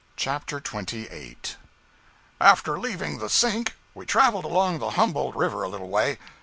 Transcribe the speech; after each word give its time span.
CHAPTER 0.15 0.57
XXVIII. 0.57 1.37
After 2.39 2.79
leaving 2.79 3.19
the 3.19 3.29
Sink, 3.29 3.75
we 3.93 4.07
traveled 4.07 4.45
along 4.45 4.79
the 4.79 4.89
Humboldt 4.97 5.35
river 5.35 5.61
a 5.61 5.69
little 5.69 5.89
way. 5.89 6.17